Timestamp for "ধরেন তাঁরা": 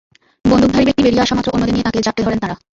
2.25-2.55